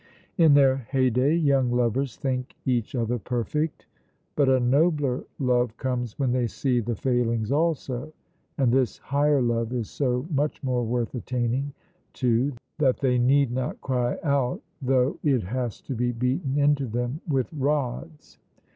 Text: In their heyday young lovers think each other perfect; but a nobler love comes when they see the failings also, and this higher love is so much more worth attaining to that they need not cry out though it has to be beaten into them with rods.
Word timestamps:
In 0.35 0.55
their 0.55 0.77
heyday 0.89 1.35
young 1.35 1.69
lovers 1.69 2.15
think 2.15 2.55
each 2.65 2.95
other 2.95 3.19
perfect; 3.19 3.85
but 4.35 4.49
a 4.49 4.59
nobler 4.59 5.25
love 5.37 5.77
comes 5.77 6.17
when 6.17 6.31
they 6.31 6.47
see 6.47 6.79
the 6.79 6.95
failings 6.95 7.51
also, 7.51 8.11
and 8.57 8.71
this 8.71 8.97
higher 8.97 9.43
love 9.43 9.71
is 9.71 9.91
so 9.91 10.25
much 10.31 10.63
more 10.63 10.83
worth 10.83 11.13
attaining 11.13 11.73
to 12.13 12.51
that 12.79 12.97
they 12.97 13.19
need 13.19 13.51
not 13.51 13.79
cry 13.81 14.17
out 14.23 14.63
though 14.81 15.19
it 15.23 15.43
has 15.43 15.79
to 15.81 15.93
be 15.93 16.11
beaten 16.11 16.57
into 16.57 16.87
them 16.87 17.21
with 17.27 17.53
rods. 17.53 18.39